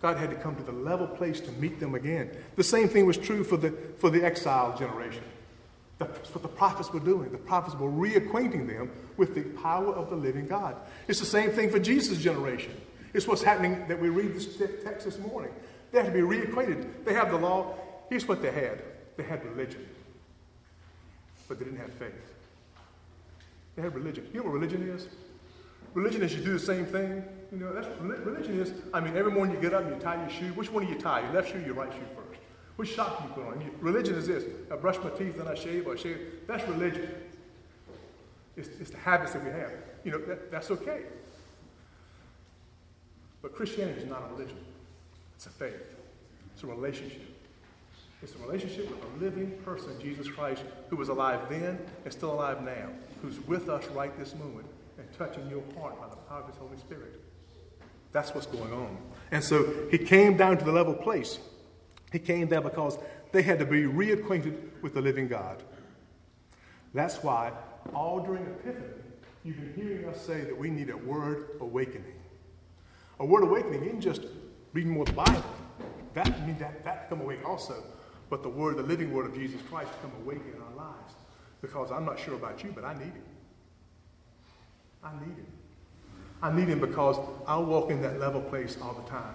God 0.00 0.16
had 0.16 0.30
to 0.30 0.36
come 0.36 0.54
to 0.54 0.62
the 0.62 0.72
level 0.72 1.08
place 1.08 1.40
to 1.40 1.50
meet 1.52 1.80
them 1.80 1.96
again. 1.96 2.30
The 2.54 2.62
same 2.62 2.88
thing 2.88 3.06
was 3.06 3.18
true 3.18 3.42
for 3.42 3.56
the, 3.56 3.72
for 3.98 4.08
the 4.08 4.24
exiled 4.24 4.78
generation. 4.78 5.24
That's 5.98 6.32
what 6.32 6.42
the 6.42 6.48
prophets 6.48 6.92
were 6.92 7.00
doing. 7.00 7.32
The 7.32 7.38
prophets 7.38 7.76
were 7.76 7.90
reacquainting 7.90 8.68
them 8.68 8.90
with 9.16 9.34
the 9.34 9.42
power 9.60 9.92
of 9.92 10.10
the 10.10 10.16
living 10.16 10.46
God. 10.46 10.76
It's 11.08 11.18
the 11.18 11.26
same 11.26 11.50
thing 11.50 11.70
for 11.70 11.78
Jesus' 11.78 12.18
generation. 12.18 12.72
It's 13.14 13.26
what's 13.26 13.42
happening 13.42 13.86
that 13.88 14.00
we 14.00 14.08
read 14.08 14.34
this 14.34 14.56
text 14.84 15.06
this 15.06 15.18
morning. 15.18 15.50
They 15.90 15.98
have 15.98 16.06
to 16.06 16.12
be 16.12 16.20
reacquainted. 16.20 17.04
They 17.04 17.14
have 17.14 17.30
the 17.30 17.38
law. 17.38 17.74
Here's 18.08 18.28
what 18.28 18.42
they 18.42 18.52
had 18.52 18.82
they 19.16 19.24
had 19.24 19.44
religion, 19.44 19.84
but 21.48 21.58
they 21.58 21.64
didn't 21.64 21.80
have 21.80 21.92
faith. 21.94 22.12
They 23.74 23.82
had 23.82 23.94
religion. 23.94 24.28
You 24.32 24.40
know 24.40 24.44
what 24.44 24.54
religion 24.54 24.88
is? 24.88 25.08
Religion 25.94 26.22
is 26.22 26.34
you 26.34 26.44
do 26.44 26.52
the 26.52 26.58
same 26.58 26.86
thing. 26.86 27.24
You 27.50 27.58
know, 27.58 27.72
that's 27.72 27.88
religion 28.00 28.60
is. 28.60 28.72
I 28.92 29.00
mean, 29.00 29.16
every 29.16 29.32
morning 29.32 29.56
you 29.56 29.60
get 29.60 29.74
up 29.74 29.84
and 29.84 29.94
you 29.94 30.00
tie 30.00 30.20
your 30.20 30.30
shoe. 30.30 30.52
Which 30.54 30.70
one 30.70 30.84
do 30.84 30.92
you 30.92 30.98
tie? 30.98 31.22
Your 31.22 31.32
left 31.32 31.50
shoe, 31.50 31.60
your 31.60 31.74
right 31.74 31.92
shoe 31.92 31.98
first. 32.14 32.27
Do 32.78 32.84
you 32.84 33.30
put 33.34 33.44
on? 33.44 33.70
Religion 33.80 34.14
is 34.14 34.28
this: 34.28 34.44
I 34.70 34.76
brush 34.76 34.98
my 35.02 35.10
teeth, 35.10 35.36
then 35.36 35.48
I 35.48 35.54
shave, 35.54 35.86
or 35.86 35.94
I 35.94 35.96
shave. 35.96 36.18
That's 36.46 36.66
religion. 36.68 37.08
It's, 38.56 38.68
it's 38.80 38.90
the 38.90 38.98
habits 38.98 39.32
that 39.32 39.44
we 39.44 39.50
have. 39.50 39.72
You 40.04 40.12
know, 40.12 40.18
that, 40.18 40.50
that's 40.50 40.70
okay. 40.70 41.02
But 43.42 43.54
Christianity 43.54 44.00
is 44.00 44.08
not 44.08 44.22
a 44.28 44.34
religion. 44.34 44.58
It's 45.36 45.46
a 45.46 45.50
faith. 45.50 45.96
It's 46.54 46.62
a 46.62 46.66
relationship. 46.66 47.34
It's 48.22 48.34
a 48.34 48.38
relationship 48.38 48.90
with 48.90 49.04
a 49.04 49.24
living 49.24 49.52
person, 49.64 49.90
Jesus 50.00 50.28
Christ, 50.28 50.62
who 50.88 50.96
was 50.96 51.08
alive 51.08 51.40
then 51.48 51.78
and 52.04 52.12
still 52.12 52.32
alive 52.32 52.62
now, 52.62 52.88
who's 53.22 53.38
with 53.46 53.68
us 53.68 53.86
right 53.88 54.16
this 54.18 54.34
moment 54.34 54.66
and 54.98 55.06
touching 55.16 55.48
your 55.48 55.62
heart 55.78 56.00
by 56.00 56.08
the 56.08 56.16
power 56.16 56.40
of 56.40 56.48
His 56.48 56.56
Holy 56.56 56.76
Spirit. 56.78 57.20
That's 58.10 58.34
what's 58.34 58.46
going 58.46 58.72
on. 58.72 58.96
And 59.30 59.44
so 59.44 59.88
he 59.90 59.98
came 59.98 60.36
down 60.36 60.58
to 60.58 60.64
the 60.64 60.72
level 60.72 60.94
place. 60.94 61.38
He 62.12 62.18
came 62.18 62.48
there 62.48 62.60
because 62.60 62.98
they 63.32 63.42
had 63.42 63.58
to 63.58 63.66
be 63.66 63.82
reacquainted 63.82 64.82
with 64.82 64.94
the 64.94 65.00
living 65.00 65.28
God. 65.28 65.62
That's 66.94 67.22
why 67.22 67.52
all 67.94 68.20
during 68.20 68.44
Epiphany, 68.44 69.02
you've 69.44 69.56
been 69.56 69.74
hearing 69.74 70.08
us 70.08 70.20
say 70.20 70.40
that 70.42 70.56
we 70.56 70.70
need 70.70 70.90
a 70.90 70.96
word 70.96 71.50
awakening. 71.60 72.14
A 73.20 73.26
word 73.26 73.44
awakening 73.44 73.84
isn't 73.84 74.00
just 74.00 74.22
reading 74.72 74.92
more 74.92 75.04
the 75.04 75.12
Bible. 75.12 75.44
That 76.14 76.46
means 76.46 76.58
that, 76.60 76.84
that 76.84 77.08
come 77.08 77.20
awake 77.20 77.40
also. 77.46 77.82
But 78.30 78.42
the 78.42 78.48
word, 78.48 78.76
the 78.76 78.82
living 78.82 79.12
word 79.12 79.26
of 79.26 79.34
Jesus 79.34 79.60
Christ 79.68 79.90
come 80.02 80.12
awake 80.22 80.42
in 80.54 80.60
our 80.60 80.86
lives. 80.86 81.14
Because 81.60 81.90
I'm 81.90 82.04
not 82.04 82.18
sure 82.18 82.34
about 82.34 82.62
you, 82.62 82.72
but 82.74 82.84
I 82.84 82.94
need 82.94 83.06
it. 83.06 83.26
I 85.02 85.12
need 85.14 85.36
him. 85.36 85.46
I 86.40 86.52
need 86.52 86.68
him 86.68 86.80
because 86.80 87.16
I 87.46 87.56
walk 87.58 87.90
in 87.90 88.00
that 88.02 88.20
level 88.20 88.40
place 88.40 88.76
all 88.80 88.94
the 88.94 89.08
time. 89.08 89.34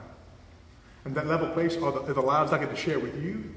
And 1.06 1.16
that 1.16 1.28
level 1.28 1.50
place 1.50 1.76
are 1.78 1.92
the, 1.92 2.00
are 2.02 2.14
the 2.14 2.22
lives 2.22 2.54
I 2.54 2.58
get 2.58 2.70
to 2.70 2.76
share 2.76 3.00
with 3.00 3.22
you, 3.22 3.54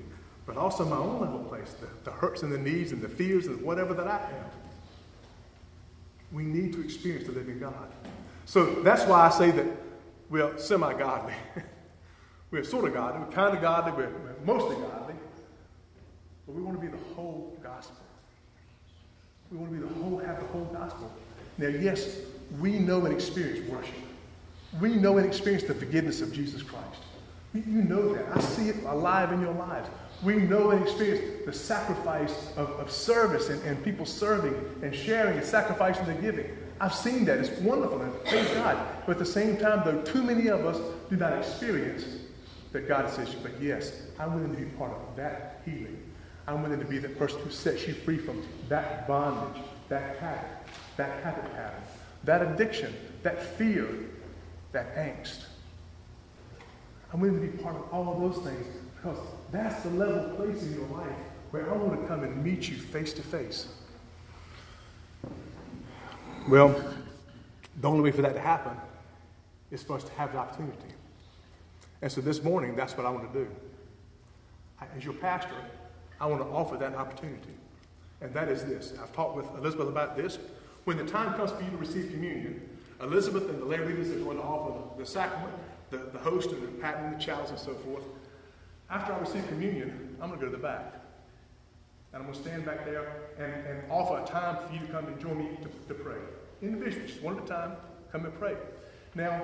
but 0.46 0.56
also 0.56 0.84
my 0.84 0.96
own 0.96 1.20
level 1.20 1.40
place, 1.40 1.74
the, 1.80 1.86
the 2.04 2.10
hurts 2.10 2.42
and 2.42 2.52
the 2.52 2.58
needs 2.58 2.92
and 2.92 3.00
the 3.00 3.08
fears 3.08 3.46
and 3.46 3.60
whatever 3.62 3.94
that 3.94 4.06
I 4.06 4.18
have. 4.18 4.52
We 6.32 6.42
need 6.42 6.72
to 6.72 6.82
experience 6.82 7.26
the 7.26 7.32
living 7.32 7.58
God. 7.58 7.88
So 8.46 8.82
that's 8.82 9.04
why 9.04 9.26
I 9.26 9.30
say 9.30 9.50
that 9.52 9.66
we're 10.28 10.56
semi 10.58 10.92
godly. 10.98 11.34
we're 12.50 12.64
sort 12.64 12.86
of 12.86 12.94
godly, 12.94 13.20
we're 13.20 13.32
kind 13.32 13.54
of 13.54 13.62
godly, 13.62 13.92
we're, 13.92 14.08
we're 14.08 14.44
mostly 14.44 14.76
godly. 14.76 15.14
But 16.46 16.54
we 16.54 16.62
want 16.62 16.80
to 16.80 16.86
be 16.86 16.90
the 16.90 17.14
whole 17.14 17.56
gospel. 17.62 17.96
We 19.50 19.58
want 19.58 19.72
to 19.72 19.78
be 19.78 19.86
the 19.86 19.94
whole, 20.00 20.18
have 20.18 20.40
the 20.40 20.46
whole 20.46 20.64
gospel. 20.72 21.12
Now, 21.58 21.68
yes, 21.68 22.18
we 22.60 22.78
know 22.78 23.04
and 23.06 23.14
experience 23.14 23.68
worship. 23.68 23.94
We 24.80 24.94
know 24.94 25.18
and 25.18 25.26
experience 25.26 25.64
the 25.64 25.74
forgiveness 25.74 26.20
of 26.20 26.32
Jesus 26.32 26.62
Christ. 26.62 27.02
You 27.64 27.82
know 27.82 28.14
that. 28.14 28.36
I 28.36 28.40
see 28.40 28.68
it 28.68 28.82
alive 28.84 29.32
in 29.32 29.40
your 29.40 29.54
lives. 29.54 29.88
We 30.22 30.36
know 30.36 30.70
and 30.70 30.82
experience 30.82 31.44
the 31.44 31.52
sacrifice 31.52 32.52
of, 32.56 32.70
of 32.70 32.90
service 32.90 33.48
and, 33.48 33.62
and 33.62 33.82
people 33.84 34.06
serving 34.06 34.54
and 34.82 34.94
sharing 34.94 35.36
and 35.38 35.46
sacrificing 35.46 36.06
and 36.08 36.20
giving. 36.20 36.46
I've 36.80 36.94
seen 36.94 37.24
that. 37.26 37.38
It's 37.38 37.60
wonderful, 37.60 38.02
and 38.02 38.12
thank 38.24 38.52
God. 38.54 38.78
But 39.06 39.12
at 39.12 39.18
the 39.18 39.26
same 39.26 39.56
time, 39.56 39.82
though, 39.84 40.02
too 40.02 40.22
many 40.22 40.48
of 40.48 40.66
us 40.66 40.78
do 41.08 41.16
not 41.16 41.32
experience 41.38 42.04
that 42.72 42.88
God 42.88 43.10
says, 43.10 43.34
but 43.34 43.52
yes, 43.60 43.92
I'm 44.18 44.34
willing 44.34 44.54
to 44.54 44.62
be 44.62 44.70
part 44.76 44.92
of 44.92 45.16
that 45.16 45.62
healing. 45.64 46.02
I'm 46.46 46.62
willing 46.62 46.78
to 46.78 46.84
be 46.84 46.98
the 46.98 47.08
person 47.08 47.40
who 47.40 47.50
sets 47.50 47.86
you 47.88 47.94
free 47.94 48.18
from 48.18 48.46
that 48.68 49.08
bondage, 49.08 49.62
that 49.88 50.18
habit, 50.18 50.50
that 50.96 51.22
habit 51.24 51.50
pattern, 51.54 51.82
that 52.24 52.42
addiction, 52.42 52.94
that 53.22 53.42
fear, 53.56 53.88
that 54.72 54.94
angst. 54.96 55.46
I'm 57.16 57.22
willing 57.22 57.40
to 57.40 57.46
be 57.46 57.62
part 57.62 57.74
of 57.76 57.90
all 57.94 58.12
of 58.12 58.20
those 58.20 58.44
things 58.44 58.66
because 58.94 59.16
that's 59.50 59.82
the 59.82 59.88
level 59.88 60.36
place 60.36 60.62
in 60.62 60.74
your 60.74 60.86
life 60.88 61.16
where 61.50 61.72
I 61.72 61.74
want 61.74 61.98
to 61.98 62.06
come 62.06 62.22
and 62.24 62.44
meet 62.44 62.68
you 62.68 62.76
face 62.76 63.14
to 63.14 63.22
face. 63.22 63.68
Well, 66.46 66.78
the 67.80 67.88
only 67.88 68.02
way 68.02 68.10
for 68.10 68.20
that 68.20 68.34
to 68.34 68.40
happen 68.40 68.76
is 69.70 69.82
for 69.82 69.96
us 69.96 70.04
to 70.04 70.12
have 70.12 70.34
the 70.34 70.38
opportunity. 70.38 70.92
And 72.02 72.12
so 72.12 72.20
this 72.20 72.42
morning, 72.42 72.76
that's 72.76 72.98
what 72.98 73.06
I 73.06 73.08
want 73.08 73.32
to 73.32 73.44
do. 73.44 73.48
As 74.94 75.02
your 75.02 75.14
pastor, 75.14 75.56
I 76.20 76.26
want 76.26 76.42
to 76.42 76.48
offer 76.48 76.76
that 76.76 76.94
opportunity. 76.96 77.54
And 78.20 78.34
that 78.34 78.50
is 78.50 78.62
this. 78.62 78.92
I've 79.02 79.14
talked 79.14 79.38
with 79.38 79.46
Elizabeth 79.56 79.88
about 79.88 80.18
this. 80.18 80.38
When 80.84 80.98
the 80.98 81.06
time 81.06 81.32
comes 81.32 81.50
for 81.50 81.62
you 81.62 81.70
to 81.70 81.78
receive 81.78 82.10
communion, 82.10 82.60
Elizabeth 83.00 83.48
and 83.48 83.62
the 83.62 83.64
lay 83.64 83.78
leaders 83.78 84.10
are 84.10 84.18
going 84.18 84.36
to 84.36 84.42
offer 84.42 84.74
the, 84.98 85.04
the 85.04 85.08
sacrament, 85.08 85.54
the, 85.90 85.98
the 85.98 86.18
host 86.18 86.50
and 86.50 86.62
the 86.62 86.66
the 86.66 87.16
chalice, 87.18 87.50
and 87.50 87.58
so 87.58 87.74
forth. 87.74 88.04
After 88.90 89.12
I 89.12 89.18
receive 89.18 89.46
communion, 89.48 90.16
I'm 90.20 90.28
going 90.28 90.40
to 90.40 90.46
go 90.46 90.50
to 90.50 90.56
the 90.56 90.62
back. 90.62 90.94
And 92.12 92.22
I'm 92.22 92.30
going 92.30 92.42
to 92.42 92.48
stand 92.48 92.64
back 92.64 92.84
there 92.84 93.12
and, 93.38 93.66
and 93.66 93.90
offer 93.90 94.22
a 94.22 94.26
time 94.26 94.56
for 94.66 94.72
you 94.72 94.80
to 94.80 94.86
come 94.86 95.06
and 95.06 95.20
join 95.20 95.38
me 95.38 95.48
to, 95.62 95.94
to 95.94 95.94
pray. 95.94 96.16
Individually, 96.62 97.06
just 97.06 97.22
one 97.22 97.36
at 97.36 97.44
a 97.44 97.46
time, 97.46 97.72
come 98.10 98.24
and 98.24 98.38
pray. 98.38 98.54
Now, 99.14 99.42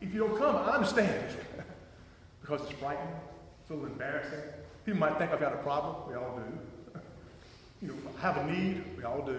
if 0.00 0.12
you 0.12 0.20
don't 0.20 0.36
come, 0.36 0.56
I 0.56 0.72
understand. 0.72 1.36
because 2.40 2.60
it's 2.62 2.72
frightening, 2.72 3.14
it's 3.60 3.70
a 3.70 3.74
little 3.74 3.88
embarrassing. 3.88 4.40
People 4.84 5.00
might 5.00 5.16
think 5.18 5.30
I've 5.30 5.40
got 5.40 5.52
a 5.52 5.58
problem. 5.58 6.08
We 6.08 6.16
all 6.16 6.36
do. 6.36 7.00
you 7.82 7.88
know, 7.88 7.94
have 8.20 8.36
a 8.36 8.50
need. 8.50 8.84
We 8.96 9.04
all 9.04 9.22
do. 9.24 9.38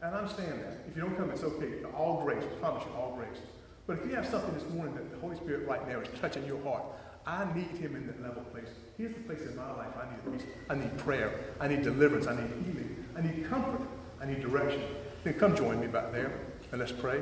And 0.00 0.14
I 0.14 0.18
understand 0.18 0.60
that. 0.60 0.84
If 0.88 0.96
you 0.96 1.02
don't 1.02 1.16
come, 1.16 1.30
it's 1.30 1.42
okay. 1.42 1.84
All 1.94 2.22
grace. 2.24 2.42
I 2.42 2.60
promise 2.60 2.82
you, 2.84 2.92
all 2.96 3.14
grace. 3.16 3.42
But 3.86 3.98
if 3.98 4.06
you 4.06 4.14
have 4.16 4.26
something 4.26 4.52
this 4.54 4.68
morning 4.74 4.94
that 4.96 5.10
the 5.10 5.18
Holy 5.18 5.36
Spirit 5.36 5.66
right 5.66 5.86
now 5.88 6.00
is 6.00 6.08
touching 6.20 6.44
your 6.44 6.60
heart, 6.62 6.82
I 7.26 7.44
need 7.54 7.70
him 7.78 7.96
in 7.96 8.06
that 8.06 8.22
level 8.22 8.42
place. 8.44 8.68
Here's 8.96 9.12
the 9.12 9.20
place 9.20 9.40
in 9.40 9.56
my 9.56 9.70
life 9.76 9.92
I 9.96 10.10
need 10.10 10.38
peace. 10.38 10.46
I 10.70 10.74
need 10.74 10.96
prayer. 10.98 11.32
I 11.60 11.68
need 11.68 11.82
deliverance. 11.82 12.26
I 12.26 12.34
need 12.34 12.50
healing. 12.64 13.04
I 13.16 13.20
need 13.22 13.48
comfort. 13.48 13.86
I 14.20 14.26
need 14.26 14.40
direction. 14.40 14.82
Then 15.24 15.34
come 15.34 15.56
join 15.56 15.80
me 15.80 15.86
back 15.86 16.12
there 16.12 16.32
and 16.70 16.80
let's 16.80 16.92
pray. 16.92 17.20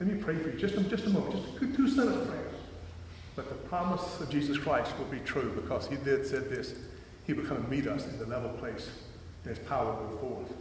Let 0.00 0.08
me 0.08 0.22
pray 0.22 0.36
for 0.36 0.48
you. 0.48 0.58
Just 0.58 0.74
a, 0.74 0.82
just 0.84 1.04
a 1.04 1.10
moment. 1.10 1.34
Just 1.34 1.58
two, 1.58 1.76
two 1.76 1.88
sentence 1.88 2.28
prayer. 2.28 2.48
But 3.36 3.48
the 3.48 3.54
promise 3.68 4.20
of 4.20 4.30
Jesus 4.30 4.58
Christ 4.58 4.96
will 4.98 5.06
be 5.06 5.20
true 5.20 5.52
because 5.54 5.86
he 5.86 5.96
did 5.96 6.26
said 6.26 6.50
this. 6.50 6.74
He 7.26 7.32
will 7.34 7.44
come 7.44 7.58
and 7.58 7.68
meet 7.68 7.86
us 7.86 8.06
in 8.06 8.18
the 8.18 8.26
level 8.26 8.50
place 8.50 8.90
and 9.44 9.56
his 9.56 9.66
power 9.66 9.94
will 9.94 10.18
forth. 10.18 10.52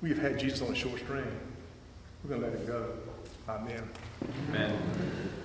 We 0.00 0.08
have 0.10 0.18
had 0.18 0.38
Jesus 0.38 0.62
on 0.62 0.72
a 0.72 0.74
short 0.74 0.98
string. 1.00 1.24
We're 2.22 2.36
going 2.36 2.40
to 2.42 2.48
let 2.48 2.58
him 2.58 2.66
go. 2.66 2.90
Amen. 3.48 3.90
Amen. 4.48 5.41